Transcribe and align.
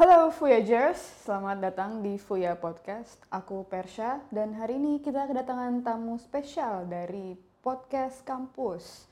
Halo 0.00 0.32
Voyagers, 0.32 0.96
selamat 1.28 1.60
datang 1.60 2.00
di 2.00 2.16
Fuya 2.16 2.56
Podcast. 2.56 3.20
Aku 3.28 3.68
Persha 3.68 4.24
dan 4.32 4.56
hari 4.56 4.80
ini 4.80 4.96
kita 5.04 5.28
kedatangan 5.28 5.84
tamu 5.84 6.16
spesial 6.16 6.88
dari 6.88 7.36
podcast 7.60 8.24
kampus. 8.24 9.04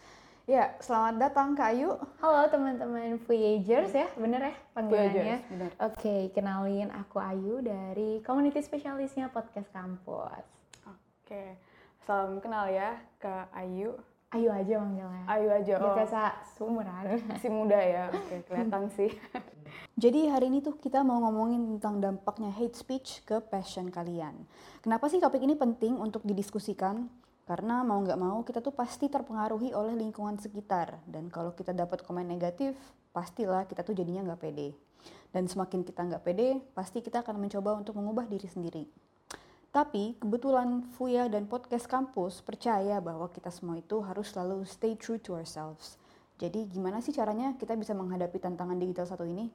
Ya, 0.49 0.81
selamat 0.81 1.21
datang 1.21 1.53
Kak 1.53 1.77
Ayu. 1.77 1.93
Halo 2.25 2.49
teman-teman 2.49 3.21
Voyagers 3.21 3.93
ya, 3.93 4.09
bener 4.17 4.49
ya 4.49 4.55
panggilannya? 4.73 5.13
Voyagers, 5.13 5.45
bener. 5.53 5.71
Oke, 5.77 6.17
kenalin 6.33 6.89
aku 6.97 7.21
Ayu 7.21 7.61
dari 7.61 8.25
Community 8.25 8.65
Spesialisnya 8.65 9.29
Podcast 9.29 9.69
Kampus. 9.69 10.41
Oke, 10.89 11.61
salam 12.09 12.41
kenal 12.41 12.65
ya 12.73 12.97
Kak 13.21 13.53
Ayu. 13.53 13.93
Ayu 14.33 14.49
aja 14.49 14.81
manggilnya. 14.81 15.25
Ayu 15.29 15.49
aja, 15.53 15.73
oh 15.85 15.93
biasa 15.93 16.33
seumuran. 16.57 17.17
masih 17.29 17.53
muda 17.53 17.77
ya, 17.77 18.09
oke 18.09 18.45
kelihatan 18.49 18.89
sih. 18.89 19.13
Jadi 19.99 20.31
hari 20.31 20.47
ini 20.47 20.63
tuh 20.63 20.79
kita 20.79 21.03
mau 21.03 21.19
ngomongin 21.27 21.75
tentang 21.75 21.99
dampaknya 21.99 22.55
hate 22.55 22.79
speech 22.79 23.27
ke 23.27 23.43
passion 23.43 23.91
kalian. 23.91 24.47
Kenapa 24.79 25.11
sih 25.11 25.19
topik 25.19 25.43
ini 25.43 25.59
penting 25.59 25.99
untuk 25.99 26.23
didiskusikan? 26.23 27.11
Karena 27.43 27.83
mau 27.83 27.99
nggak 27.99 28.15
mau 28.15 28.47
kita 28.47 28.63
tuh 28.63 28.71
pasti 28.71 29.11
terpengaruhi 29.11 29.75
oleh 29.75 29.99
lingkungan 29.99 30.39
sekitar. 30.39 31.03
Dan 31.03 31.35
kalau 31.35 31.51
kita 31.51 31.75
dapat 31.75 32.07
komen 32.07 32.31
negatif, 32.31 32.79
pastilah 33.11 33.67
kita 33.67 33.83
tuh 33.83 33.91
jadinya 33.99 34.23
nggak 34.23 34.39
pede. 34.39 34.71
Dan 35.35 35.51
semakin 35.51 35.83
kita 35.83 36.07
nggak 36.07 36.23
pede, 36.23 36.63
pasti 36.79 37.03
kita 37.03 37.27
akan 37.27 37.35
mencoba 37.35 37.83
untuk 37.83 37.99
mengubah 37.99 38.31
diri 38.31 38.47
sendiri. 38.47 38.87
Tapi 39.75 40.15
kebetulan 40.23 40.87
Fuya 40.95 41.27
dan 41.27 41.51
podcast 41.51 41.91
kampus 41.91 42.39
percaya 42.47 43.03
bahwa 43.03 43.27
kita 43.35 43.51
semua 43.51 43.83
itu 43.83 43.99
harus 44.07 44.31
selalu 44.31 44.63
stay 44.63 44.95
true 44.95 45.19
to 45.19 45.35
ourselves. 45.35 45.99
Jadi 46.39 46.71
gimana 46.71 47.03
sih 47.03 47.11
caranya 47.11 47.59
kita 47.59 47.75
bisa 47.75 47.99
menghadapi 47.99 48.39
tantangan 48.39 48.79
digital 48.79 49.11
satu 49.11 49.27
ini? 49.27 49.51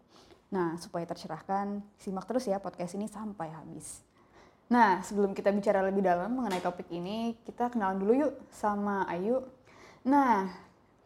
Nah, 0.51 0.75
supaya 0.75 1.07
tercerahkan, 1.07 1.79
simak 1.95 2.27
terus 2.27 2.43
ya 2.43 2.59
podcast 2.59 2.99
ini 2.99 3.07
sampai 3.07 3.49
habis. 3.55 4.03
Nah, 4.67 4.99
sebelum 4.99 5.31
kita 5.31 5.55
bicara 5.55 5.79
lebih 5.79 6.03
dalam 6.03 6.35
mengenai 6.35 6.59
topik 6.59 6.91
ini, 6.91 7.39
kita 7.47 7.71
kenalan 7.71 8.03
dulu 8.03 8.13
yuk 8.27 8.33
sama 8.51 9.07
Ayu. 9.07 9.47
Nah, 10.03 10.51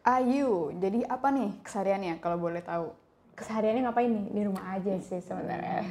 Ayu, 0.01 0.73
jadi 0.81 1.05
apa 1.05 1.29
nih 1.29 1.61
kesehariannya 1.61 2.17
kalau 2.25 2.41
boleh 2.41 2.65
tahu? 2.65 2.89
Kesehariannya 3.37 3.85
ngapain 3.85 4.09
nih? 4.09 4.25
Di 4.33 4.41
rumah 4.49 4.65
aja 4.73 4.93
sih 4.97 5.21
sebenarnya. 5.21 5.85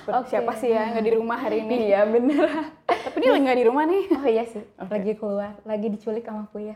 Seperti 0.00 0.16
Oke. 0.16 0.28
siapa 0.32 0.52
sih 0.56 0.72
ya 0.72 0.96
nggak 0.96 1.04
di 1.04 1.12
rumah 1.12 1.36
hari 1.36 1.60
ini? 1.60 1.92
Iya 1.92 2.08
bener. 2.08 2.72
Tapi 2.88 3.16
dia 3.20 3.30
lagi 3.36 3.42
nggak 3.44 3.58
di 3.60 3.66
rumah 3.68 3.84
nih. 3.84 4.02
Oh 4.16 4.24
iya 4.24 4.44
sih, 4.48 4.64
Oke. 4.80 4.90
lagi 4.96 5.12
keluar, 5.12 5.52
lagi 5.68 5.86
diculik 5.92 6.24
sama 6.24 6.48
aku 6.48 6.72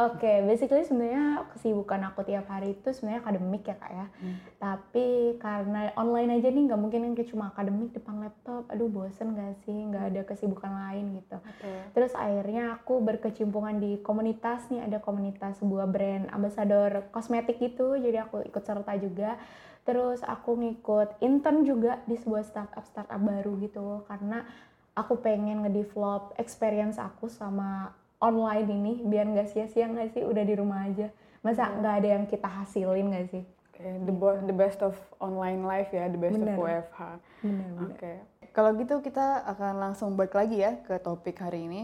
Oke, 0.00 0.40
basically 0.48 0.80
sebenarnya 0.88 1.44
kesibukan 1.52 2.00
aku 2.08 2.24
tiap 2.24 2.48
hari 2.48 2.72
itu 2.72 2.88
sebenarnya 2.88 3.20
akademik 3.20 3.68
ya 3.68 3.76
kak 3.76 3.92
ya. 3.92 4.06
Tapi 4.56 5.36
karena 5.36 5.92
online 6.00 6.40
aja 6.40 6.48
nih 6.48 6.72
nggak 6.72 6.80
mungkin 6.80 7.12
kan 7.12 7.26
cuma 7.28 7.44
akademik 7.52 7.92
depan 7.92 8.16
laptop. 8.24 8.64
Aduh 8.72 8.88
bosen 8.88 9.36
gak 9.36 9.60
sih, 9.68 9.76
nggak 9.76 10.04
ada 10.08 10.20
kesibukan 10.24 10.72
lain 10.72 11.20
gitu. 11.20 11.36
Oke. 11.36 11.72
Terus 11.92 12.12
akhirnya 12.16 12.80
aku 12.80 13.04
berkecimpungan 13.04 13.76
di 13.76 14.00
komunitas 14.00 14.72
nih, 14.72 14.88
ada 14.88 15.04
komunitas 15.04 15.60
sebuah 15.60 15.84
brand 15.84 16.32
ambasador 16.32 17.12
kosmetik 17.12 17.60
gitu, 17.60 18.00
jadi 18.00 18.24
aku 18.24 18.40
ikut 18.48 18.64
serta 18.64 18.96
juga. 18.96 19.36
Terus 19.84 20.24
aku 20.24 20.56
ngikut 20.60 21.20
intern 21.20 21.68
juga 21.68 22.00
di 22.08 22.16
sebuah 22.16 22.44
startup 22.48 22.88
startup 22.88 23.20
baru 23.20 23.52
gitu, 23.60 24.04
karena 24.08 24.48
aku 24.96 25.20
pengen 25.20 25.64
ngedevelop 25.64 26.34
experience 26.40 26.96
aku 26.96 27.28
sama 27.28 27.92
online 28.20 28.68
ini 28.68 28.92
biar 29.02 29.26
nggak 29.32 29.48
sia-sia 29.48 29.88
nggak 29.88 30.12
sih 30.12 30.22
udah 30.22 30.44
di 30.44 30.54
rumah 30.54 30.86
aja. 30.86 31.08
Masa 31.40 31.72
nggak 31.72 31.94
ada 32.04 32.08
yang 32.20 32.24
kita 32.28 32.46
hasilin 32.46 33.08
nggak 33.10 33.26
sih? 33.32 33.44
The, 33.80 34.12
the 34.44 34.52
best 34.52 34.84
of 34.84 34.92
online 35.24 35.64
life 35.64 35.88
ya, 35.88 36.04
the 36.12 36.20
best 36.20 36.36
Bener. 36.36 36.52
of 36.52 36.60
WFH. 36.60 37.00
Oke. 37.88 38.12
Kalau 38.52 38.76
gitu 38.76 39.00
kita 39.00 39.40
akan 39.48 39.80
langsung 39.80 40.20
balik 40.20 40.36
lagi 40.36 40.60
ya 40.60 40.76
ke 40.84 41.00
topik 41.00 41.40
hari 41.40 41.64
ini. 41.64 41.82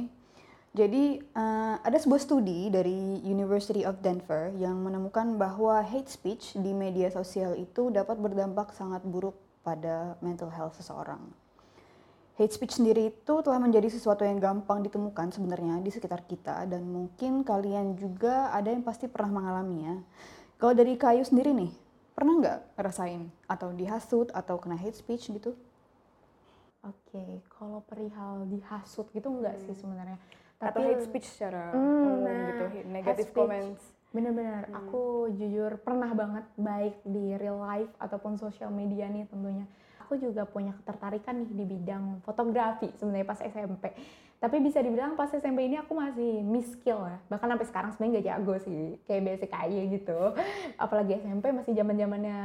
Jadi 0.77 1.25
eh, 1.25 1.75
ada 1.81 1.97
sebuah 1.97 2.21
studi 2.21 2.69
dari 2.69 3.25
University 3.25 3.89
of 3.89 4.05
Denver 4.05 4.53
yang 4.61 4.77
menemukan 4.85 5.41
bahwa 5.41 5.81
hate 5.81 6.13
speech 6.13 6.53
di 6.53 6.77
media 6.77 7.09
sosial 7.09 7.57
itu 7.57 7.89
dapat 7.89 8.21
berdampak 8.21 8.77
sangat 8.77 9.01
buruk 9.01 9.41
pada 9.65 10.21
mental 10.21 10.53
health 10.53 10.77
seseorang. 10.77 11.33
Hate 12.37 12.53
speech 12.53 12.77
sendiri 12.77 13.03
itu 13.17 13.35
telah 13.41 13.57
menjadi 13.57 13.89
sesuatu 13.89 14.21
yang 14.21 14.37
gampang 14.37 14.85
ditemukan 14.85 15.33
sebenarnya 15.33 15.81
di 15.81 15.89
sekitar 15.89 16.21
kita 16.29 16.69
dan 16.69 16.85
mungkin 16.85 17.41
kalian 17.41 17.97
juga 17.97 18.53
ada 18.53 18.69
yang 18.69 18.85
pasti 18.85 19.09
pernah 19.09 19.33
mengalaminya. 19.41 20.05
Kalau 20.61 20.73
dari 20.77 20.95
kayu 21.01 21.25
sendiri 21.25 21.51
nih, 21.57 21.73
pernah 22.13 22.35
nggak 22.41 22.59
ngerasain 22.77 23.23
atau 23.49 23.69
dihasut 23.73 24.29
atau 24.37 24.57
kena 24.61 24.77
hate 24.77 25.01
speech 25.01 25.33
gitu? 25.33 25.57
Oke, 26.87 27.43
kalau 27.51 27.83
perihal 27.83 28.47
dihasut 28.47 29.11
gitu 29.11 29.29
enggak 29.33 29.59
sih 29.65 29.75
sebenarnya. 29.75 30.19
atau 30.57 30.81
hate 30.81 31.05
speech 31.05 31.29
secara 31.29 31.77
Hmm, 31.77 32.01
umum 32.01 32.25
nah, 32.25 32.49
gitu, 32.49 32.65
negative 32.89 33.29
comments. 33.37 33.93
Bener-bener, 34.15 34.73
aku 34.73 35.29
jujur 35.37 35.77
pernah 35.85 36.09
banget 36.17 36.49
baik 36.57 36.97
di 37.05 37.37
real 37.37 37.61
life 37.61 37.93
ataupun 38.01 38.41
sosial 38.41 38.73
media 38.73 39.05
nih 39.13 39.29
tentunya. 39.29 39.69
Aku 40.07 40.23
juga 40.23 40.47
punya 40.47 40.71
ketertarikan 40.79 41.43
nih 41.43 41.51
di 41.51 41.65
bidang 41.67 42.23
fotografi 42.23 42.95
sebenarnya 42.95 43.27
pas 43.27 43.43
SMP. 43.43 43.91
Tapi 44.39 44.63
bisa 44.63 44.79
dibilang 44.79 45.19
pas 45.19 45.33
SMP 45.33 45.67
ini 45.67 45.81
aku 45.81 45.99
masih 45.99 46.47
miss 46.47 46.71
skill 46.79 47.03
ya. 47.03 47.19
Bahkan 47.27 47.57
sampai 47.57 47.67
sekarang 47.67 47.91
sebenarnya 47.91 48.13
nggak 48.15 48.27
jago 48.31 48.55
sih, 48.63 49.01
kayak 49.03 49.23
basic 49.27 49.51
aja 49.51 49.81
gitu. 49.91 50.21
Apalagi 50.79 51.19
SMP 51.19 51.51
masih 51.51 51.73
zaman 51.75 51.99
zamannya 51.99 52.39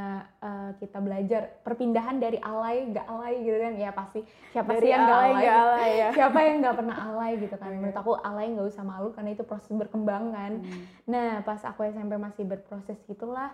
kita 0.81 0.97
belajar 1.03 1.41
perpindahan 1.61 2.17
dari 2.17 2.41
alay 2.41 2.89
nggak 2.89 3.05
alay 3.05 3.33
gitu 3.45 3.57
kan. 3.61 3.73
Ya 3.77 3.91
pasti 3.93 4.25
siapa 4.55 4.71
Dari 4.73 4.81
sih 4.81 4.89
yang 4.89 5.03
nggak 5.05 5.19
alay 5.19 5.29
alay? 5.29 5.43
nggak 5.43 5.59
alay 5.61 5.91
ya. 5.93 6.09
Siapa 6.17 6.39
yang 6.41 6.55
nggak 6.65 6.75
pernah 6.81 6.97
alay 7.13 7.31
gitu 7.37 7.55
kan? 7.61 7.69
Iya. 7.69 7.77
Menurut 7.77 7.97
aku 8.01 8.11
alay 8.25 8.47
nggak 8.49 8.67
usah 8.73 8.83
malu 8.87 9.09
karena 9.13 9.29
itu 9.37 9.43
proses 9.45 9.69
berkembang 9.69 10.23
kan. 10.33 10.51
Hmm. 10.65 10.83
Nah, 11.05 11.29
pas 11.45 11.61
aku 11.61 11.85
SMP 11.85 12.17
masih 12.17 12.47
berproses 12.47 12.97
gitulah, 13.05 13.53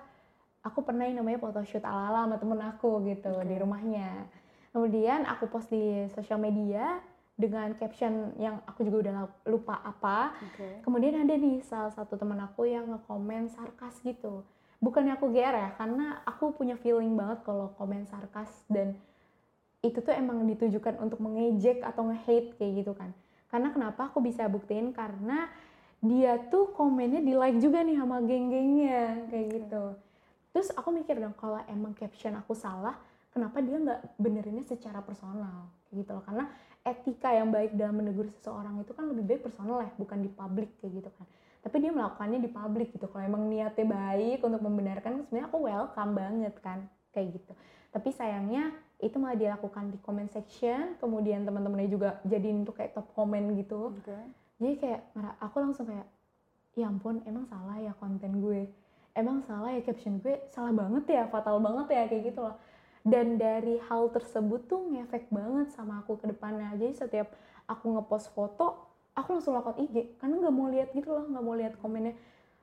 aku 0.63 0.79
pernah 0.85 1.05
yang 1.05 1.21
namanya 1.21 1.41
photoshoot 1.41 1.83
ala-ala 1.83 2.25
sama 2.25 2.37
temen 2.39 2.59
aku 2.63 3.03
gitu 3.05 3.31
Oke. 3.33 3.45
di 3.45 3.55
rumahnya. 3.57 4.09
Kemudian 4.73 5.25
aku 5.25 5.49
post 5.49 5.73
di 5.73 6.05
sosial 6.13 6.37
media 6.37 7.01
dengan 7.37 7.69
caption 7.77 8.33
yang 8.41 8.61
aku 8.65 8.81
juga 8.85 9.07
udah 9.07 9.13
lupa 9.45 9.77
apa. 9.85 10.33
Oke. 10.53 10.81
Kemudian 10.81 11.21
ada 11.21 11.33
nih 11.37 11.61
salah 11.61 11.93
satu 11.93 12.17
teman 12.17 12.41
aku 12.41 12.65
yang 12.65 12.89
nge-komen 12.89 13.49
sarkas 13.53 14.01
gitu. 14.01 14.41
Bukannya 14.77 15.17
aku 15.17 15.33
GR 15.33 15.55
ya, 15.57 15.73
karena 15.73 16.21
aku 16.21 16.53
punya 16.53 16.77
feeling 16.77 17.17
banget 17.17 17.41
kalau 17.41 17.73
komen 17.81 18.05
sarkas 18.05 18.49
dan 18.69 18.93
itu 19.81 20.01
tuh 20.01 20.13
emang 20.13 20.45
ditujukan 20.45 20.97
untuk 21.01 21.21
mengejek 21.21 21.81
atau 21.81 22.09
nge-hate 22.09 22.57
kayak 22.57 22.85
gitu 22.85 22.93
kan. 22.93 23.13
Karena 23.49 23.73
kenapa 23.73 24.09
aku 24.09 24.21
bisa 24.21 24.45
buktiin 24.49 24.93
karena 24.93 25.49
dia 26.01 26.37
tuh 26.53 26.69
komennya 26.77 27.25
di 27.25 27.33
like 27.33 27.57
juga 27.57 27.81
nih 27.81 27.97
sama 27.97 28.21
geng-gengnya 28.21 29.29
kayak 29.29 29.47
gitu. 29.49 29.83
Terus 30.57 30.73
aku 30.73 30.89
mikir 30.89 31.21
dong 31.21 31.37
kalau 31.37 31.61
emang 31.69 31.93
caption 31.93 32.33
aku 32.33 32.57
salah, 32.57 32.97
kenapa 33.29 33.61
dia 33.61 33.77
nggak 33.77 34.17
benerinnya 34.17 34.65
secara 34.65 35.05
personal 35.05 35.69
kayak 35.85 36.01
gitu 36.01 36.17
loh. 36.17 36.25
Karena 36.25 36.49
etika 36.81 37.29
yang 37.29 37.53
baik 37.53 37.77
dalam 37.77 38.01
menegur 38.01 38.25
seseorang 38.33 38.81
itu 38.81 38.89
kan 38.97 39.05
lebih 39.05 39.21
baik 39.21 39.45
personal 39.45 39.85
ya, 39.85 39.93
bukan 40.01 40.17
di 40.17 40.33
publik 40.33 40.73
kayak 40.81 40.97
gitu 40.97 41.09
kan. 41.13 41.29
Tapi 41.61 41.77
dia 41.77 41.93
melakukannya 41.93 42.41
di 42.41 42.49
publik 42.49 42.89
gitu. 42.89 43.05
Kalau 43.05 43.21
emang 43.21 43.45
niatnya 43.45 43.85
baik 43.85 44.41
untuk 44.41 44.65
membenarkan, 44.65 45.29
sebenarnya 45.29 45.45
aku 45.45 45.57
welcome 45.61 46.13
banget 46.17 46.55
kan 46.65 46.89
kayak 47.13 47.37
gitu. 47.37 47.53
Tapi 47.93 48.09
sayangnya 48.17 48.73
itu 48.97 49.13
malah 49.21 49.37
dilakukan 49.37 49.93
di 49.93 50.01
comment 50.01 50.33
section, 50.33 50.97
kemudian 50.97 51.45
teman-temannya 51.45 51.85
juga 51.85 52.17
jadiin 52.25 52.65
tuh 52.65 52.73
kayak 52.73 52.97
top 52.97 53.13
comment 53.13 53.53
gitu 53.53 53.93
Oke. 53.93 54.17
jadi 54.57 54.73
kayak 54.81 55.01
aku 55.37 55.61
langsung 55.61 55.85
kayak 55.85 56.09
ya 56.73 56.89
ampun 56.89 57.21
emang 57.29 57.45
salah 57.45 57.77
ya 57.77 57.93
konten 58.01 58.41
gue 58.41 58.65
emang 59.17 59.41
salah 59.49 59.73
ya 59.73 59.81
caption 59.81 60.21
gue 60.21 60.45
salah 60.53 60.69
banget 60.69 61.09
ya 61.09 61.23
fatal 61.27 61.57
banget 61.57 61.87
ya 61.89 62.03
kayak 62.05 62.23
gitu 62.31 62.39
loh. 62.45 62.55
Dan 63.01 63.39
dari 63.39 63.79
hal 63.87 64.11
tersebut 64.13 64.67
tuh 64.69 64.83
ngefek 64.93 65.31
banget 65.33 65.73
sama 65.73 66.05
aku 66.05 66.21
ke 66.21 66.29
depannya. 66.29 66.75
Jadi 66.77 66.93
setiap 66.93 67.33
aku 67.65 67.97
ngepost 67.97 68.29
foto 68.37 68.93
aku 69.17 69.33
langsung 69.33 69.57
lockout 69.57 69.81
IG 69.81 70.21
karena 70.21 70.37
nggak 70.37 70.53
mau 70.53 70.67
lihat 70.69 70.89
gitu 70.93 71.09
loh 71.09 71.25
nggak 71.25 71.43
mau 71.43 71.55
lihat 71.57 71.73
komennya. 71.81 72.13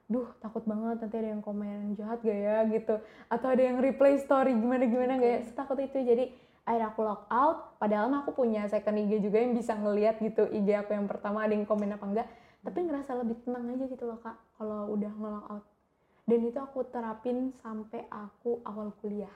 Duh 0.06 0.28
takut 0.38 0.62
banget 0.62 1.02
nanti 1.02 1.16
ada 1.16 1.30
yang 1.32 1.42
komen 1.42 1.98
jahat 1.98 2.22
gak 2.22 2.38
ya 2.38 2.56
gitu. 2.70 2.94
Atau 3.26 3.48
ada 3.50 3.62
yang 3.64 3.80
reply 3.80 4.20
story 4.20 4.52
gimana 4.54 4.84
gimana 4.86 5.16
gak 5.16 5.32
ya. 5.32 5.40
Setakut 5.48 5.80
itu. 5.80 5.96
Jadi 5.96 6.28
akhirnya 6.68 6.92
aku 6.92 7.00
lock 7.02 7.24
out. 7.32 7.80
Padahal 7.80 8.12
mah 8.12 8.20
aku 8.22 8.36
punya 8.36 8.68
second 8.68 9.00
IG 9.00 9.24
juga 9.24 9.40
yang 9.40 9.56
bisa 9.56 9.72
ngeliat 9.72 10.20
gitu 10.20 10.44
IG 10.52 10.76
aku 10.76 10.92
yang 10.92 11.08
pertama 11.08 11.42
ada 11.48 11.56
yang 11.56 11.64
komen 11.64 11.96
apa 11.96 12.04
enggak 12.04 12.28
tapi 12.64 12.80
ngerasa 12.80 13.12
lebih 13.20 13.36
tenang 13.44 13.76
aja 13.76 13.84
gitu 13.84 14.04
loh 14.08 14.18
kak 14.24 14.40
kalau 14.56 14.88
udah 14.96 15.12
nge-lock 15.12 15.46
out 15.52 15.64
dan 16.24 16.40
itu 16.40 16.56
aku 16.56 16.84
terapin 16.84 17.52
sampai 17.54 18.04
aku 18.06 18.60
awal 18.62 18.92
kuliah 18.98 19.32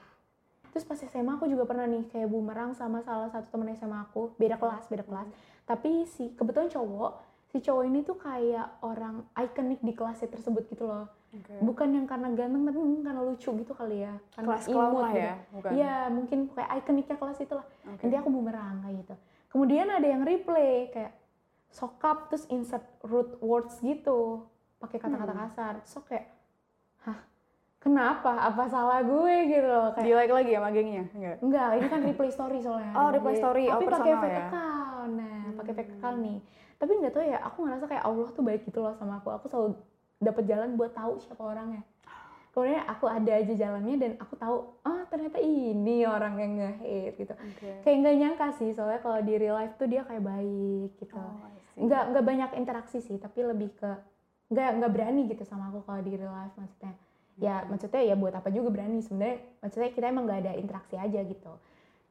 terus 0.69 0.83
pas 0.83 0.97
SMA 0.97 1.33
aku 1.33 1.45
juga 1.45 1.65
pernah 1.65 1.83
nih 1.83 2.05
kayak 2.07 2.27
bumerang 2.27 2.73
sama 2.73 3.01
salah 3.01 3.29
satu 3.29 3.49
temen 3.49 3.73
SMA 3.73 3.99
aku 4.03 4.33
beda 4.35 4.55
kelas 4.55 4.85
beda 4.85 5.01
kelas 5.01 5.27
tapi 5.63 6.05
si 6.05 6.29
kebetulan 6.31 6.69
cowok 6.69 7.11
si 7.47 7.57
cowok 7.59 7.83
ini 7.83 7.99
tuh 8.01 8.15
kayak 8.15 8.81
orang 8.81 9.25
ikonik 9.33 9.79
di 9.79 9.91
kelasnya 9.91 10.29
tersebut 10.29 10.65
gitu 10.67 10.85
loh 10.85 11.05
Okay. 11.29 11.61
bukan 11.61 11.93
yang 11.93 12.09
karena 12.09 12.33
ganteng 12.33 12.65
tapi 12.65 12.81
mungkin 12.81 13.05
karena 13.05 13.21
lucu 13.21 13.53
gitu 13.53 13.77
kali 13.77 14.01
ya 14.01 14.17
karena 14.33 14.49
Kelas 14.49 14.65
imut 14.65 14.97
lah 14.97 15.13
gitu. 15.13 15.21
ya, 15.21 15.33
bukan? 15.53 15.69
Iya, 15.77 15.95
mungkin 16.09 16.39
kayak 16.49 16.69
ikoniknya 16.81 17.15
kelas 17.21 17.37
itulah. 17.37 17.65
Oke. 17.85 18.01
Nanti 18.01 18.15
aku 18.17 18.29
bumerang 18.33 18.75
kayak 18.81 18.95
gitu. 18.97 19.13
Kemudian 19.53 19.87
ada 19.93 20.07
yang 20.09 20.25
replay 20.25 20.89
kayak 20.89 21.13
sokap 21.69 22.33
terus 22.33 22.49
insert 22.49 22.81
root 23.05 23.37
words 23.45 23.77
gitu, 23.77 24.41
pakai 24.81 24.97
kata-kata 24.97 25.29
Hmm. 25.29 25.41
kasar. 25.45 25.73
So 25.85 26.01
kayak, 26.01 26.25
hah, 27.01 27.19
kenapa? 27.77 28.31
Apa 28.45 28.63
salah 28.65 28.99
gue 28.99 29.35
gitu 29.45 29.63
loh? 29.63 29.91
Di 29.93 30.03
Kayak, 30.03 30.17
like 30.17 30.33
lagi 30.33 30.51
ya 30.51 30.59
magengnya? 30.59 31.03
Enggak. 31.09 31.35
enggak, 31.39 31.69
ini 31.73 31.87
kan 31.87 31.99
replay 32.03 32.29
story 32.29 32.59
soalnya. 32.59 32.91
Oh, 32.93 33.09
replay 33.09 33.35
story. 33.35 33.65
Oh, 33.65 33.77
Tapi 33.77 33.85
pakai 33.85 33.93
personal 33.95 34.19
fake 34.19 34.31
ya. 34.31 34.41
account. 34.45 35.11
Nah, 35.13 35.41
pakai 35.55 35.73
fake 35.73 35.87
Hmm. 35.87 35.97
account 35.97 36.17
nih. 36.19 36.39
Tapi 36.75 36.91
nggak 36.95 37.11
tahu 37.11 37.23
ya, 37.25 37.37
aku 37.41 37.57
ngerasa 37.61 37.85
kayak 37.85 38.03
Allah 38.03 38.27
tuh 38.29 38.43
baik 38.43 38.61
gitu 38.63 38.79
loh 38.79 38.93
sama 38.95 39.13
aku. 39.17 39.29
Aku 39.31 39.45
selalu 39.45 39.69
dapat 40.17 40.43
jalan 40.45 40.69
buat 40.73 40.91
tahu 40.91 41.19
siapa 41.19 41.39
orangnya. 41.41 41.83
Kemudian 42.49 42.81
aku 42.83 43.05
ada 43.05 43.31
aja 43.31 43.53
jalannya 43.53 43.95
dan 43.95 44.11
aku 44.17 44.33
tahu, 44.35 44.57
ah 44.81 45.05
ternyata 45.05 45.37
ini 45.37 46.01
orang 46.01 46.33
yang 46.35 46.51
nge-hate 46.57 47.13
gitu. 47.15 47.33
Oke. 47.35 47.69
Kayak 47.85 47.95
nggak 48.01 48.15
nyangka 48.17 48.47
sih, 48.57 48.73
soalnya 48.73 48.99
kalau 48.99 49.21
di 49.21 49.33
real 49.37 49.53
life 49.53 49.77
tuh 49.77 49.85
dia 49.85 50.01
kayak 50.01 50.19
baik 50.19 50.97
gitu. 50.97 51.13
Oh. 51.13 51.45
Nggak 51.77 52.03
nggak 52.09 52.25
banyak 52.25 52.49
interaksi 52.57 52.99
sih, 52.99 53.15
tapi 53.15 53.45
lebih 53.45 53.69
ke 53.71 53.91
nggak 54.49 54.69
nggak 54.81 54.91
berani 54.91 55.21
gitu 55.29 55.43
sama 55.45 55.69
aku 55.69 55.85
kalau 55.85 56.01
di 56.01 56.13
real 56.17 56.33
life 56.33 56.55
maksudnya. 56.57 56.93
Ya 57.39 57.63
Hmm. 57.63 57.71
maksudnya 57.71 58.01
ya 58.03 58.15
buat 58.19 58.33
apa 58.35 58.49
juga 58.51 58.69
berani 58.73 58.99
sebenarnya. 58.99 59.39
Maksudnya 59.63 59.89
kita 59.95 60.05
emang 60.11 60.25
nggak 60.27 60.39
ada 60.43 60.53
interaksi 60.57 60.95
aja 60.99 61.19
gitu. 61.23 61.53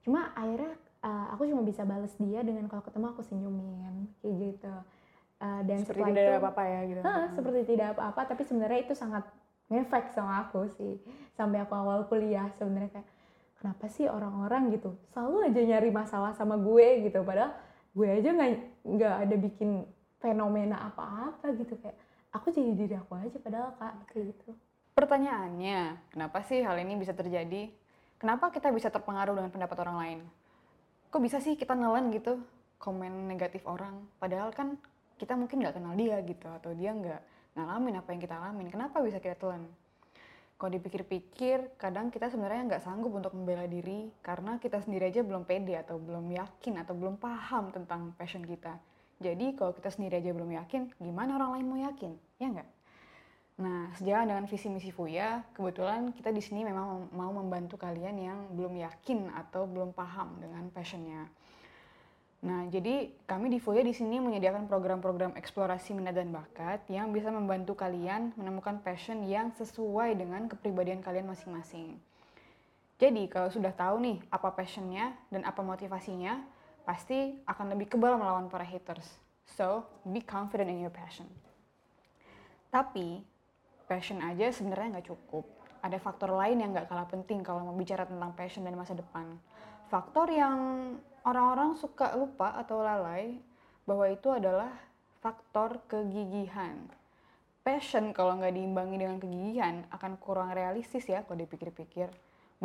Cuma 0.07 0.33
akhirnya 0.33 0.73
uh, 1.05 1.27
aku 1.35 1.51
cuma 1.51 1.63
bisa 1.67 1.83
bales 1.85 2.15
dia 2.17 2.41
dengan 2.47 2.65
kalau 2.71 2.83
ketemu 2.87 3.07
aku 3.13 3.23
senyumin 3.27 4.09
kayak 4.23 4.35
gitu. 4.39 4.75
Uh, 5.39 5.63
dan 5.63 5.79
Seperti 5.87 6.03
setelah 6.03 6.09
tidak 6.11 6.23
itu, 6.23 6.31
ada 6.35 6.41
apa-apa 6.43 6.63
ya 6.67 6.81
gitu. 6.91 7.01
Hah, 7.07 7.27
seperti 7.31 7.61
tidak 7.71 7.89
apa-apa, 7.95 8.21
tapi 8.27 8.43
sebenarnya 8.43 8.79
itu 8.83 8.95
sangat 8.99 9.25
ngefek 9.71 10.11
sama 10.11 10.33
aku 10.49 10.67
sih. 10.75 10.99
Sampai 11.39 11.63
aku 11.63 11.75
awal 11.79 12.11
kuliah 12.11 12.51
sebenarnya 12.59 12.91
kayak 12.99 13.09
kenapa 13.59 13.91
sih 13.91 14.07
orang-orang 14.07 14.71
gitu 14.71 14.95
selalu 15.11 15.51
aja 15.51 15.61
nyari 15.67 15.91
masalah 15.91 16.31
sama 16.39 16.55
gue 16.57 17.11
gitu 17.11 17.27
padahal 17.27 17.53
gue 17.91 18.07
aja 18.07 18.31
nggak 18.31 18.51
nggak 18.87 19.15
ada 19.27 19.37
bikin 19.37 19.83
fenomena 20.23 20.79
apa-apa 20.87 21.59
gitu 21.59 21.75
kayak 21.83 21.99
aku 22.33 22.53
jadi 22.53 22.71
diri 22.77 22.95
aku 22.97 23.17
aja 23.17 23.37
padahal 23.41 23.73
kak 23.77 23.95
kayak 24.13 24.35
gitu. 24.37 24.53
Pertanyaannya, 24.99 26.11
kenapa 26.11 26.43
sih 26.43 26.59
hal 26.61 26.75
ini 26.83 26.99
bisa 26.99 27.15
terjadi? 27.15 27.71
Kenapa 28.19 28.51
kita 28.51 28.75
bisa 28.75 28.91
terpengaruh 28.91 29.39
dengan 29.39 29.55
pendapat 29.55 29.79
orang 29.87 29.97
lain? 30.03 30.19
Kok 31.15 31.23
bisa 31.23 31.39
sih 31.39 31.55
kita 31.55 31.79
nelen 31.79 32.11
gitu 32.11 32.43
komen 32.83 33.31
negatif 33.31 33.63
orang? 33.63 33.95
Padahal 34.19 34.51
kan 34.51 34.75
kita 35.23 35.39
mungkin 35.39 35.63
nggak 35.63 35.79
kenal 35.79 35.95
dia 35.95 36.19
gitu, 36.27 36.51
atau 36.51 36.75
dia 36.75 36.91
nggak 36.91 37.21
ngalamin 37.55 38.03
apa 38.03 38.09
yang 38.11 38.21
kita 38.23 38.35
alamin. 38.35 38.67
Kenapa 38.75 38.99
bisa 39.07 39.23
kita 39.23 39.39
telan? 39.39 39.71
Kalau 40.59 40.75
dipikir-pikir, 40.75 41.79
kadang 41.79 42.11
kita 42.11 42.27
sebenarnya 42.35 42.67
nggak 42.67 42.83
sanggup 42.83 43.15
untuk 43.15 43.31
membela 43.39 43.71
diri 43.71 44.11
karena 44.27 44.59
kita 44.59 44.83
sendiri 44.83 45.07
aja 45.07 45.23
belum 45.23 45.47
pede 45.47 45.79
atau 45.79 46.03
belum 46.03 46.35
yakin 46.35 46.83
atau 46.83 46.99
belum 46.99 47.15
paham 47.23 47.71
tentang 47.71 48.11
passion 48.19 48.43
kita. 48.43 48.75
Jadi 49.19 49.59
kalau 49.59 49.75
kita 49.75 49.91
sendiri 49.91 50.23
aja 50.23 50.31
belum 50.31 50.55
yakin, 50.55 50.95
gimana 51.03 51.35
orang 51.43 51.59
lain 51.59 51.67
mau 51.67 51.81
yakin? 51.83 52.13
Ya 52.39 52.47
nggak? 52.55 52.69
Nah, 53.59 53.91
sejalan 53.99 54.31
dengan 54.31 54.47
visi 54.47 54.71
misi 54.71 54.95
Fuya, 54.95 55.43
kebetulan 55.51 56.15
kita 56.15 56.31
di 56.31 56.39
sini 56.39 56.63
memang 56.63 57.11
mau 57.11 57.35
membantu 57.35 57.75
kalian 57.75 58.15
yang 58.15 58.39
belum 58.55 58.79
yakin 58.79 59.35
atau 59.35 59.67
belum 59.67 59.91
paham 59.91 60.39
dengan 60.39 60.71
passionnya. 60.71 61.27
Nah, 62.39 62.71
jadi 62.71 63.11
kami 63.27 63.51
di 63.51 63.59
Fuya 63.59 63.83
di 63.83 63.91
sini 63.91 64.23
menyediakan 64.23 64.71
program-program 64.71 65.35
eksplorasi 65.35 65.91
minat 65.91 66.15
dan 66.15 66.31
bakat 66.31 66.87
yang 66.87 67.11
bisa 67.11 67.35
membantu 67.35 67.75
kalian 67.75 68.31
menemukan 68.39 68.79
passion 68.79 69.27
yang 69.27 69.51
sesuai 69.59 70.15
dengan 70.15 70.47
kepribadian 70.47 71.03
kalian 71.03 71.27
masing-masing. 71.27 71.99
Jadi, 73.03 73.27
kalau 73.27 73.51
sudah 73.51 73.75
tahu 73.75 73.99
nih 73.99 74.23
apa 74.31 74.55
passionnya 74.55 75.19
dan 75.35 75.43
apa 75.43 75.67
motivasinya, 75.67 76.39
pasti 76.89 77.37
akan 77.45 77.77
lebih 77.77 77.93
kebal 77.93 78.17
melawan 78.17 78.49
para 78.49 78.65
haters. 78.65 79.05
So, 79.45 79.85
be 80.09 80.25
confident 80.25 80.73
in 80.73 80.81
your 80.81 80.93
passion. 80.93 81.29
Tapi, 82.73 83.21
passion 83.85 84.25
aja 84.25 84.49
sebenarnya 84.49 84.97
nggak 84.97 85.09
cukup. 85.13 85.45
Ada 85.85 86.01
faktor 86.01 86.33
lain 86.33 86.65
yang 86.65 86.73
nggak 86.73 86.89
kalah 86.89 87.05
penting 87.05 87.45
kalau 87.45 87.61
mau 87.61 87.77
bicara 87.77 88.09
tentang 88.09 88.33
passion 88.33 88.65
dan 88.65 88.73
masa 88.73 88.97
depan. 88.97 89.37
Faktor 89.93 90.33
yang 90.33 90.57
orang-orang 91.29 91.77
suka 91.77 92.17
lupa 92.17 92.57
atau 92.57 92.81
lalai 92.81 93.37
bahwa 93.85 94.09
itu 94.09 94.33
adalah 94.33 94.73
faktor 95.21 95.85
kegigihan. 95.93 96.89
Passion 97.61 98.17
kalau 98.17 98.41
nggak 98.41 98.57
diimbangi 98.57 98.97
dengan 98.97 99.21
kegigihan 99.21 99.85
akan 99.93 100.17
kurang 100.17 100.57
realistis 100.57 101.05
ya 101.05 101.21
kalau 101.29 101.45
dipikir-pikir. 101.45 102.09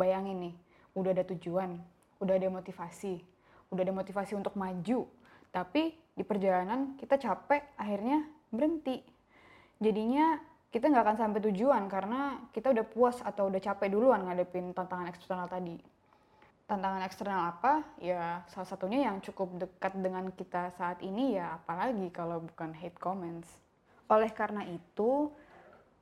Bayangin 0.00 0.48
nih, 0.48 0.54
udah 0.96 1.12
ada 1.12 1.24
tujuan, 1.28 1.76
udah 2.24 2.34
ada 2.34 2.48
motivasi, 2.50 3.33
udah 3.70 3.82
ada 3.84 3.94
motivasi 3.94 4.36
untuk 4.36 4.56
maju, 4.58 5.08
tapi 5.54 5.94
di 6.14 6.22
perjalanan 6.26 6.98
kita 6.98 7.14
capek, 7.14 7.74
akhirnya 7.78 8.26
berhenti. 8.50 9.02
Jadinya 9.78 10.38
kita 10.74 10.90
nggak 10.90 11.04
akan 11.06 11.18
sampai 11.18 11.40
tujuan 11.50 11.86
karena 11.86 12.50
kita 12.50 12.74
udah 12.74 12.82
puas 12.82 13.22
atau 13.22 13.46
udah 13.46 13.62
capek 13.62 13.94
duluan 13.94 14.26
ngadepin 14.26 14.74
tantangan 14.74 15.06
eksternal 15.06 15.46
tadi. 15.46 15.78
Tantangan 16.66 17.02
eksternal 17.06 17.40
apa? 17.54 17.86
Ya 18.02 18.42
salah 18.50 18.66
satunya 18.66 19.06
yang 19.06 19.22
cukup 19.22 19.54
dekat 19.54 19.94
dengan 19.94 20.34
kita 20.34 20.74
saat 20.74 20.98
ini 21.04 21.38
ya 21.38 21.62
apalagi 21.62 22.10
kalau 22.10 22.42
bukan 22.42 22.74
hate 22.74 22.98
comments. 22.98 23.46
Oleh 24.10 24.34
karena 24.34 24.66
itu, 24.66 25.30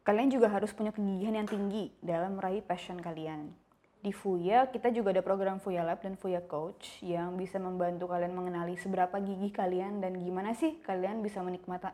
kalian 0.08 0.32
juga 0.32 0.49
harus 0.49 0.73
punya 0.73 0.91
kegigihan 0.91 1.37
yang 1.37 1.49
tinggi 1.49 1.93
dalam 2.00 2.41
meraih 2.41 2.65
passion 2.65 2.97
kalian. 2.97 3.62
Di 4.03 4.11
Fuya, 4.11 4.67
kita 4.67 4.91
juga 4.91 5.15
ada 5.15 5.23
program 5.23 5.63
Fuya 5.63 5.87
Lab 5.87 6.03
dan 6.03 6.19
Fuya 6.19 6.43
Coach 6.43 6.99
yang 7.07 7.39
bisa 7.39 7.63
membantu 7.63 8.11
kalian 8.11 8.35
mengenali 8.35 8.75
seberapa 8.75 9.15
gigih 9.23 9.55
kalian 9.55 10.03
dan 10.03 10.19
gimana 10.19 10.59
sih 10.59 10.83
kalian 10.83 11.23
bisa 11.23 11.39
menikmati 11.39 11.87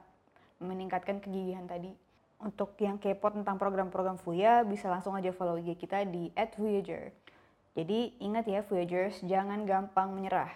meningkatkan 0.56 1.20
kegigihan 1.20 1.68
tadi. 1.68 1.92
Untuk 2.40 2.80
yang 2.80 2.96
kepo 2.96 3.28
tentang 3.28 3.60
program-program 3.60 4.16
Fuya, 4.16 4.64
bisa 4.64 4.88
langsung 4.88 5.12
aja 5.20 5.36
follow 5.36 5.60
IG 5.60 5.76
kita 5.76 6.08
di 6.08 6.32
@voyager. 6.56 7.12
Jadi 7.76 8.16
ingat 8.24 8.48
ya 8.48 8.64
Voyagers, 8.64 9.20
jangan 9.28 9.68
gampang 9.68 10.08
menyerah. 10.16 10.48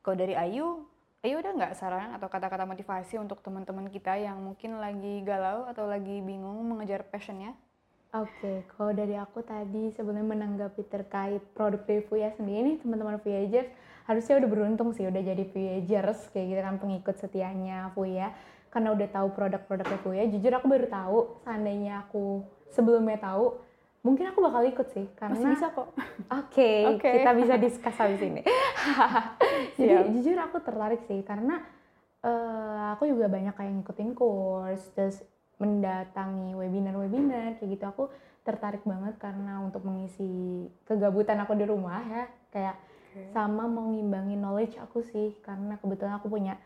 Kalau 0.00 0.16
dari 0.16 0.32
Ayu, 0.32 0.88
Ayu 1.20 1.36
udah 1.38 1.52
nggak 1.52 1.76
saran 1.76 2.16
atau 2.16 2.32
kata-kata 2.32 2.64
motivasi 2.64 3.20
untuk 3.20 3.44
teman-teman 3.44 3.92
kita 3.92 4.16
yang 4.16 4.40
mungkin 4.40 4.80
lagi 4.80 5.20
galau 5.20 5.68
atau 5.68 5.84
lagi 5.84 6.24
bingung 6.24 6.64
mengejar 6.64 7.04
passionnya? 7.04 7.52
Oke, 8.12 8.68
kalau 8.76 8.92
dari 8.92 9.16
aku 9.16 9.40
tadi 9.40 9.88
sebenarnya 9.96 10.28
menanggapi 10.36 10.84
terkait 10.84 11.40
produk 11.56 11.80
dari 11.88 12.04
Fuya 12.04 12.28
sendiri 12.36 12.60
nih 12.60 12.76
teman-teman 12.84 13.16
Voyagers 13.24 13.72
harusnya 14.04 14.36
udah 14.36 14.48
beruntung 14.52 14.92
sih 14.92 15.08
udah 15.08 15.22
jadi 15.24 15.40
Voyagers 15.48 16.28
kayak 16.28 16.46
gitu 16.52 16.60
kan 16.60 16.76
pengikut 16.76 17.16
setianya 17.16 17.88
Fuya 17.96 18.36
karena 18.68 18.92
udah 18.92 19.08
tahu 19.08 19.32
produk-produknya 19.32 19.98
Fuya. 20.04 20.28
Jujur 20.28 20.52
aku 20.52 20.66
baru 20.68 20.86
tahu 20.92 21.18
seandainya 21.40 22.04
aku 22.04 22.44
sebelumnya 22.68 23.16
tahu 23.16 23.56
mungkin 24.04 24.28
aku 24.28 24.44
bakal 24.44 24.60
ikut 24.68 24.88
sih 24.92 25.08
karena 25.16 25.40
Masih 25.40 25.48
bisa 25.56 25.66
kok. 25.72 25.88
Oke, 26.44 26.72
Oke. 27.00 27.10
kita 27.16 27.30
bisa 27.32 27.54
discuss 27.56 27.96
habis 27.96 28.20
ini. 28.20 28.44
Jadi 29.80 29.88
Siap. 29.88 30.12
jujur 30.12 30.36
aku 30.36 30.60
tertarik 30.60 31.00
sih 31.08 31.24
karena 31.24 31.64
eh, 32.20 32.84
aku 32.92 33.08
juga 33.08 33.32
banyak 33.32 33.56
kayak 33.56 33.72
ngikutin 33.80 34.12
course, 34.12 34.84
terus 34.92 35.24
mendatangi 35.62 36.58
webinar-webinar 36.58 37.62
kayak 37.62 37.70
gitu. 37.78 37.84
Aku 37.86 38.04
tertarik 38.42 38.82
banget 38.82 39.14
karena 39.22 39.62
untuk 39.62 39.86
mengisi 39.86 40.66
kegabutan 40.82 41.38
aku 41.38 41.54
di 41.54 41.62
rumah 41.62 42.02
ya, 42.02 42.24
kayak 42.50 42.76
sama 43.30 43.70
mau 43.70 43.86
ngimbangi 43.92 44.34
knowledge 44.34 44.80
aku 44.82 45.04
sih 45.06 45.36
karena 45.44 45.78
kebetulan 45.78 46.18
aku 46.18 46.32
punya 46.32 46.58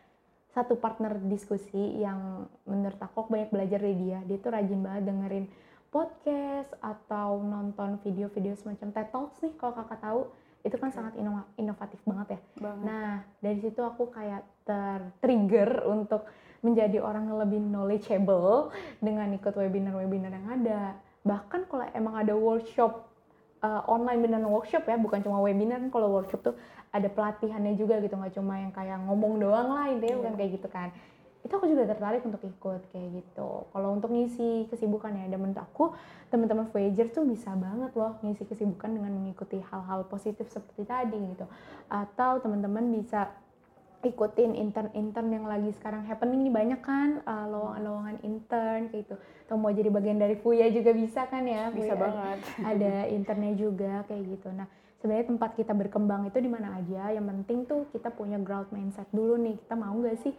satu 0.57 0.79
partner 0.81 1.21
diskusi 1.29 2.00
yang 2.00 2.49
menurut 2.65 2.97
aku 2.97 3.29
aku 3.29 3.37
banyak 3.37 3.53
belajar 3.53 3.76
dari 3.83 3.97
dia. 4.00 4.25
Dia 4.25 4.38
tuh 4.41 4.57
rajin 4.57 4.81
banget 4.81 5.03
dengerin 5.05 5.47
podcast 5.93 6.73
atau 6.81 7.45
nonton 7.45 8.00
video-video 8.00 8.57
semacam 8.57 8.88
TED 8.88 9.09
Talks 9.12 9.38
nih 9.45 9.53
kalau 9.61 9.73
kakak 9.76 10.00
tahu 10.00 10.21
itu 10.65 10.76
kan 10.83 10.91
Oke. 10.91 10.97
sangat 10.99 11.15
inova- 11.21 11.50
inovatif 11.61 12.00
banget 12.03 12.29
ya. 12.35 12.41
Banget. 12.59 12.85
Nah 12.88 13.12
dari 13.38 13.59
situ 13.61 13.81
aku 13.85 14.09
kayak 14.11 14.43
ter-trigger 14.67 15.87
untuk 15.87 16.26
menjadi 16.65 17.01
orang 17.03 17.29
yang 17.29 17.39
lebih 17.41 17.61
knowledgeable 17.61 18.73
dengan 19.03 19.29
ikut 19.35 19.53
webinar-webinar 19.53 20.33
yang 20.33 20.47
ada. 20.63 20.81
Bahkan 21.27 21.67
kalau 21.69 21.85
emang 21.93 22.15
ada 22.17 22.33
workshop 22.39 23.09
uh, 23.61 23.83
online 23.91 24.23
beneran 24.23 24.47
workshop 24.47 24.87
ya, 24.87 24.97
bukan 24.97 25.21
cuma 25.21 25.43
webinar. 25.43 25.83
kan 25.83 25.91
Kalau 25.91 26.09
workshop 26.15 26.41
tuh 26.43 26.55
ada 26.95 27.09
pelatihannya 27.11 27.77
juga 27.77 28.01
gitu, 28.01 28.15
nggak 28.17 28.35
cuma 28.39 28.57
yang 28.63 28.73
kayak 28.73 28.97
ngomong 29.05 29.37
doang 29.43 29.69
lah 29.75 29.91
intinya 29.91 30.23
bukan 30.23 30.33
Iya. 30.33 30.39
kayak 30.39 30.51
gitu 30.61 30.69
kan. 30.71 30.89
Itu 31.47 31.63
aku 31.63 31.71
juga 31.71 31.87
tertarik 31.87 32.27
untuk 32.27 32.43
ikut 32.43 32.91
kayak 32.91 33.09
gitu. 33.23 33.71
Kalau 33.71 33.89
untuk 33.95 34.11
ngisi 34.11 34.67
kesibukan 34.67 35.15
ya, 35.15 35.31
dan 35.31 35.39
menurut 35.39 35.63
aku 35.63 35.95
teman-teman 36.27 36.67
Voyager 36.75 37.07
tuh 37.07 37.23
bisa 37.23 37.55
banget 37.55 37.95
loh 37.95 38.19
ngisi 38.27 38.43
kesibukan 38.51 38.91
dengan 38.91 39.15
mengikuti 39.15 39.63
hal-hal 39.63 40.03
positif 40.11 40.51
seperti 40.51 40.83
tadi 40.83 41.15
gitu. 41.15 41.47
Atau 41.87 42.43
teman-teman 42.43 42.91
bisa 42.91 43.31
ikutin 44.11 44.55
intern-intern 44.55 45.29
yang 45.31 45.47
lagi 45.47 45.71
sekarang 45.75 46.07
happening 46.07 46.47
nih 46.47 46.55
banyak 46.55 46.81
kan 46.83 47.21
uh, 47.27 47.47
lowongan-lowongan 47.51 48.17
intern 48.23 48.81
kayak 48.91 49.07
gitu. 49.07 49.15
Atau 49.47 49.57
mau 49.59 49.71
jadi 49.75 49.91
bagian 49.91 50.19
dari 50.19 50.39
Fuya 50.39 50.71
juga 50.71 50.95
bisa 50.95 51.27
kan 51.27 51.47
ya 51.47 51.71
bisa 51.71 51.95
Fuya. 51.95 52.03
banget. 52.03 52.39
Ada 52.63 52.95
internnya 53.17 53.53
juga 53.59 54.03
kayak 54.07 54.23
gitu. 54.39 54.49
Nah 54.55 54.67
sebenarnya 55.03 55.27
tempat 55.31 55.51
kita 55.55 55.73
berkembang 55.75 56.31
itu 56.31 56.39
di 56.39 56.51
mana 56.51 56.79
aja? 56.79 57.11
Yang 57.15 57.27
penting 57.31 57.59
tuh 57.67 57.81
kita 57.91 58.09
punya 58.15 58.39
growth 58.39 58.71
mindset 58.71 59.07
dulu 59.15 59.35
nih. 59.39 59.59
Kita 59.61 59.75
mau 59.75 59.95
gak 60.03 60.19
sih 60.23 60.35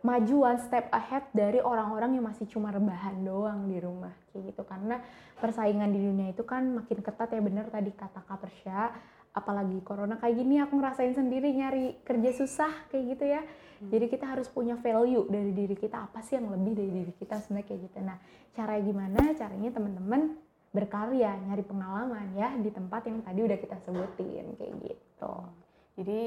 maju 0.00 0.36
one 0.48 0.60
step 0.64 0.88
ahead 0.96 1.28
dari 1.36 1.60
orang-orang 1.60 2.16
yang 2.16 2.24
masih 2.24 2.48
cuma 2.48 2.72
rebahan 2.72 3.20
doang 3.20 3.68
di 3.68 3.76
rumah? 3.80 4.12
Kayak 4.32 4.56
gitu. 4.56 4.62
Karena 4.64 4.96
persaingan 5.40 5.88
di 5.92 6.00
dunia 6.04 6.32
itu 6.32 6.44
kan 6.44 6.68
makin 6.68 7.00
ketat 7.00 7.32
ya 7.32 7.40
bener 7.40 7.66
tadi 7.72 7.90
kata 7.92 8.20
Kak 8.24 8.38
Persya 8.44 8.92
apalagi 9.30 9.78
corona 9.86 10.18
kayak 10.18 10.42
gini 10.42 10.58
aku 10.58 10.74
ngerasain 10.78 11.14
sendiri 11.14 11.54
nyari 11.54 12.02
kerja 12.02 12.30
susah 12.34 12.72
kayak 12.90 13.04
gitu 13.16 13.26
ya. 13.30 13.42
Hmm. 13.80 13.88
jadi 13.88 14.12
kita 14.12 14.28
harus 14.28 14.44
punya 14.52 14.76
value 14.76 15.24
dari 15.32 15.56
diri 15.56 15.72
kita 15.72 16.04
apa 16.04 16.20
sih 16.20 16.36
yang 16.36 16.52
lebih 16.52 16.76
dari 16.76 16.92
diri 16.92 17.12
kita 17.16 17.40
sebenarnya 17.40 17.66
kayak 17.70 17.80
gitu. 17.88 17.98
Nah 18.04 18.18
cara 18.52 18.74
gimana? 18.76 19.20
Caranya 19.32 19.70
teman-teman 19.72 20.20
berkarya 20.70 21.32
nyari 21.48 21.64
pengalaman 21.64 22.26
ya 22.36 22.54
di 22.60 22.70
tempat 22.70 23.08
yang 23.08 23.24
tadi 23.24 23.40
udah 23.40 23.58
kita 23.58 23.76
sebutin 23.82 24.46
kayak 24.60 24.74
gitu. 24.84 25.34
Jadi 25.96 26.20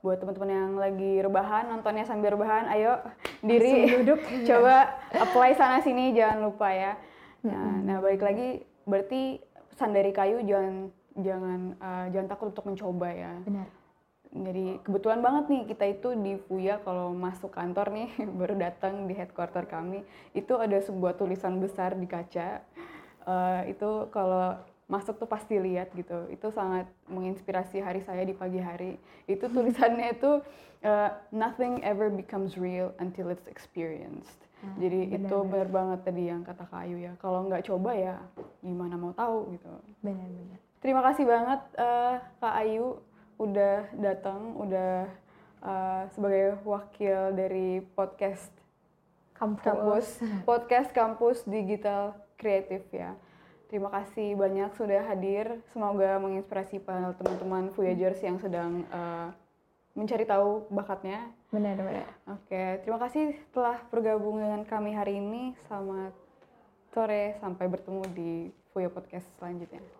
buat 0.00 0.16
teman-teman 0.16 0.50
yang 0.54 0.72
lagi 0.80 1.12
rebahan 1.20 1.68
nontonnya 1.68 2.08
sambil 2.08 2.32
rebahan 2.38 2.70
ayo 2.72 3.02
diri 3.44 4.00
duduk. 4.00 4.20
coba 4.48 4.96
apply 5.12 5.52
sana 5.58 5.84
sini 5.84 6.16
jangan 6.16 6.46
lupa 6.48 6.72
ya. 6.72 6.94
Nah, 7.44 7.80
nah 7.84 7.96
balik 8.00 8.24
lagi 8.24 8.64
berarti 8.88 9.42
pesan 9.72 9.92
dari 9.92 10.12
kayu 10.12 10.40
jangan 10.44 10.94
jangan 11.22 11.60
uh, 11.78 12.06
jangan 12.12 12.28
takut 12.28 12.46
untuk 12.52 12.66
mencoba 12.68 13.08
ya. 13.12 13.32
Benar. 13.44 13.68
Jadi 14.30 14.78
kebetulan 14.86 15.20
banget 15.26 15.44
nih 15.50 15.62
kita 15.74 15.84
itu 15.90 16.08
di 16.14 16.32
Fuya 16.46 16.78
kalau 16.86 17.10
masuk 17.10 17.50
kantor 17.50 17.90
nih 17.90 18.08
baru 18.38 18.54
datang 18.54 19.10
di 19.10 19.14
headquarter 19.18 19.66
kami 19.66 20.06
itu 20.38 20.54
ada 20.54 20.78
sebuah 20.78 21.18
tulisan 21.18 21.58
besar 21.58 21.98
di 21.98 22.06
kaca. 22.06 22.62
Uh, 23.26 23.66
itu 23.68 24.06
kalau 24.14 24.54
masuk 24.86 25.18
tuh 25.18 25.26
pasti 25.26 25.58
lihat 25.58 25.90
gitu. 25.98 26.30
Itu 26.30 26.54
sangat 26.54 26.86
menginspirasi 27.10 27.82
hari 27.82 28.06
saya 28.06 28.22
di 28.22 28.34
pagi 28.34 28.62
hari. 28.62 29.02
Itu 29.26 29.50
tulisannya 29.50 30.14
itu 30.14 30.42
uh, 30.86 31.10
nothing 31.34 31.82
ever 31.82 32.06
becomes 32.06 32.54
real 32.54 32.94
until 33.02 33.34
it's 33.34 33.50
experienced. 33.50 34.46
Nah, 34.60 34.76
jadi 34.76 35.08
bener, 35.08 35.26
itu 35.26 35.36
benar 35.48 35.68
banget 35.72 35.98
tadi 36.04 36.22
yang 36.30 36.42
kata 36.46 36.70
Kayu 36.70 37.02
ya. 37.02 37.12
Kalau 37.18 37.50
nggak 37.50 37.66
coba 37.66 37.90
ya 37.98 38.14
gimana 38.62 38.94
mau 38.94 39.10
tahu 39.10 39.58
gitu. 39.58 39.72
Benar-benar 40.06 40.69
Terima 40.80 41.04
kasih 41.04 41.28
banget 41.28 41.60
uh, 41.76 42.16
Kak 42.40 42.54
Ayu 42.64 43.04
udah 43.36 43.84
datang, 44.00 44.56
udah 44.56 45.12
uh, 45.60 46.08
sebagai 46.16 46.56
wakil 46.64 47.36
dari 47.36 47.84
podcast 47.92 48.48
kampus. 49.36 49.64
kampus 49.64 50.06
podcast 50.48 50.88
kampus 50.96 51.36
digital 51.44 52.16
kreatif 52.40 52.88
ya. 52.96 53.12
Terima 53.68 53.92
kasih 53.92 54.34
banyak 54.40 54.72
sudah 54.74 55.04
hadir. 55.04 55.60
Semoga 55.68 56.16
menginspirasi 56.16 56.80
para 56.80 57.12
teman-teman 57.12 57.68
Voyagers 57.76 58.24
yang 58.24 58.40
sedang 58.40 58.82
uh, 58.88 59.36
mencari 59.92 60.24
tahu 60.24 60.64
bakatnya. 60.72 61.28
Benar, 61.52 61.76
benar. 61.76 62.08
Oke, 62.40 62.80
terima 62.82 62.98
kasih 63.04 63.36
telah 63.52 63.78
bergabung 63.92 64.40
dengan 64.40 64.64
kami 64.64 64.96
hari 64.96 65.20
ini. 65.20 65.52
Selamat 65.68 66.16
sore, 66.90 67.36
sampai 67.38 67.68
bertemu 67.68 68.02
di 68.16 68.30
Fuya 68.72 68.88
Podcast 68.88 69.28
selanjutnya. 69.38 69.99